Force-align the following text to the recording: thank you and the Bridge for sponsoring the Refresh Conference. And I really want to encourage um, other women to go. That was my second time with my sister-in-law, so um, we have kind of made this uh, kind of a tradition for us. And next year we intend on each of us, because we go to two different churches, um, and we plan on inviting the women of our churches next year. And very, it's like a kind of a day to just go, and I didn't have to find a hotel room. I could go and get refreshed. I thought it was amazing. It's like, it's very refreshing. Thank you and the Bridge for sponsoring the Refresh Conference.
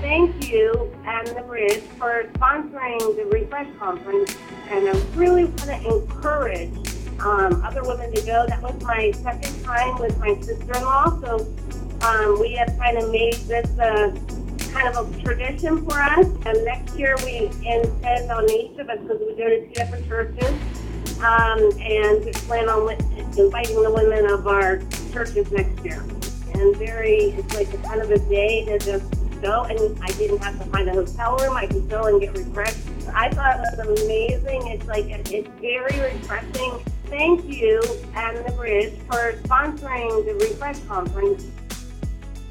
thank 0.00 0.50
you 0.50 0.90
and 1.04 1.26
the 1.28 1.42
Bridge 1.42 1.82
for 1.98 2.24
sponsoring 2.34 3.16
the 3.16 3.28
Refresh 3.30 3.68
Conference. 3.78 4.36
And 4.68 4.88
I 4.88 4.92
really 5.14 5.44
want 5.44 5.60
to 5.60 5.94
encourage 5.94 6.72
um, 7.20 7.62
other 7.62 7.82
women 7.82 8.12
to 8.14 8.22
go. 8.22 8.46
That 8.46 8.62
was 8.62 8.80
my 8.82 9.12
second 9.12 9.62
time 9.62 9.98
with 9.98 10.18
my 10.18 10.40
sister-in-law, 10.40 11.20
so 11.20 11.54
um, 12.02 12.40
we 12.40 12.52
have 12.54 12.74
kind 12.78 12.96
of 12.96 13.10
made 13.10 13.34
this 13.34 13.68
uh, 13.78 14.16
kind 14.72 14.88
of 14.88 15.14
a 15.14 15.22
tradition 15.22 15.84
for 15.84 16.00
us. 16.00 16.26
And 16.46 16.64
next 16.64 16.96
year 16.96 17.14
we 17.24 17.50
intend 17.64 18.30
on 18.30 18.48
each 18.50 18.78
of 18.78 18.88
us, 18.88 18.98
because 19.00 19.20
we 19.20 19.34
go 19.36 19.48
to 19.48 19.66
two 19.66 19.74
different 19.74 20.08
churches, 20.08 20.50
um, 21.20 21.60
and 21.78 22.24
we 22.24 22.32
plan 22.32 22.70
on 22.70 22.90
inviting 23.38 23.82
the 23.82 23.92
women 23.94 24.30
of 24.30 24.46
our 24.46 24.80
churches 25.12 25.50
next 25.52 25.84
year. 25.84 26.02
And 26.54 26.74
very, 26.76 27.32
it's 27.36 27.54
like 27.54 27.72
a 27.74 27.78
kind 27.78 28.00
of 28.00 28.10
a 28.10 28.18
day 28.18 28.64
to 28.64 28.78
just 28.78 29.19
go, 29.40 29.64
and 29.64 29.98
I 30.02 30.08
didn't 30.12 30.38
have 30.38 30.58
to 30.58 30.64
find 30.70 30.88
a 30.88 30.92
hotel 30.92 31.36
room. 31.38 31.56
I 31.56 31.66
could 31.66 31.88
go 31.88 32.04
and 32.04 32.20
get 32.20 32.36
refreshed. 32.36 32.78
I 33.14 33.30
thought 33.30 33.56
it 33.56 33.78
was 33.78 34.00
amazing. 34.02 34.66
It's 34.68 34.86
like, 34.86 35.06
it's 35.06 35.48
very 35.60 36.00
refreshing. 36.00 36.84
Thank 37.06 37.44
you 37.46 37.82
and 38.14 38.36
the 38.46 38.52
Bridge 38.52 38.94
for 39.08 39.32
sponsoring 39.42 40.24
the 40.24 40.34
Refresh 40.34 40.78
Conference. 40.84 41.46